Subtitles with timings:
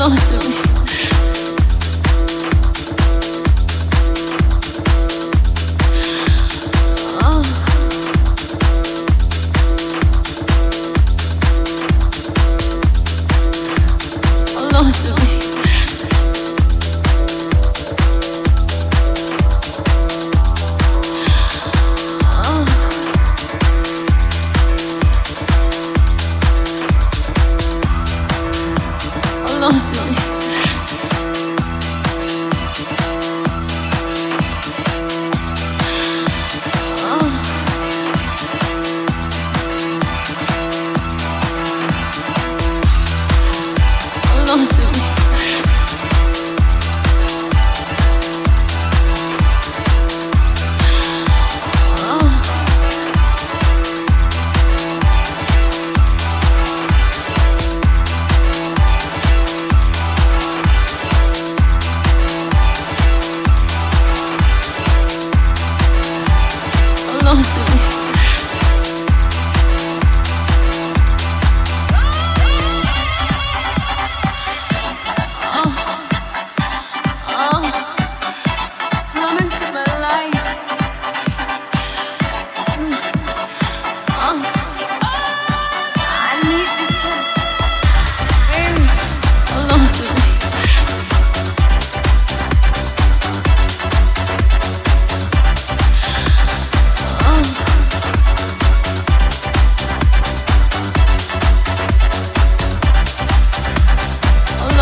[0.00, 0.69] not doing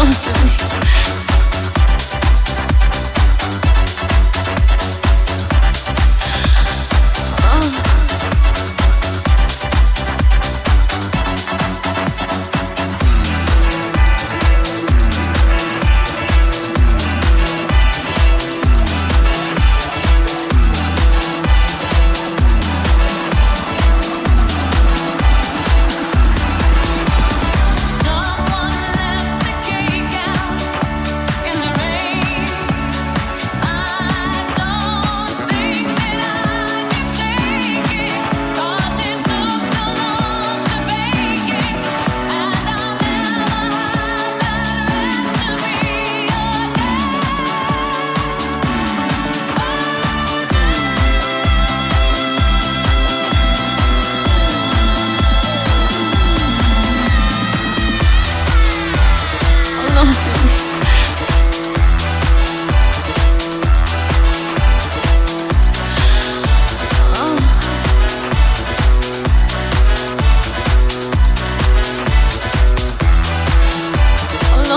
[0.04, 0.37] ど？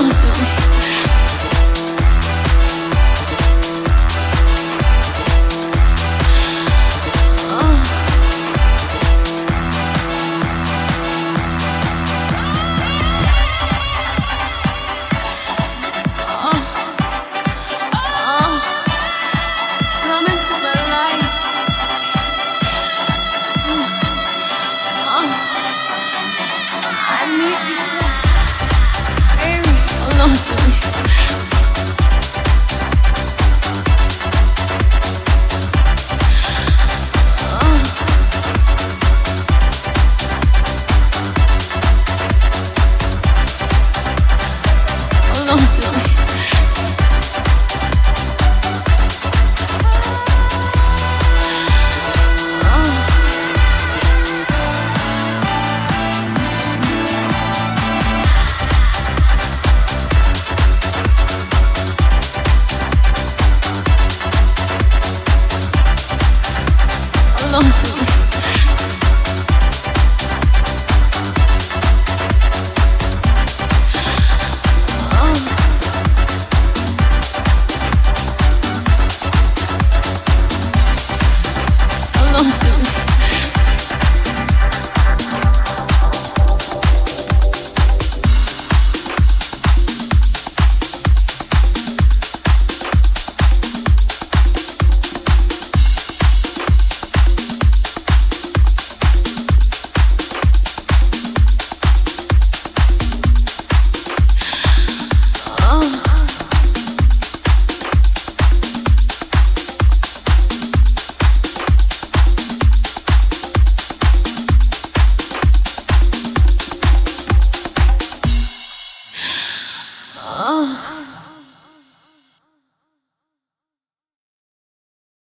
[0.02, 0.61] Hold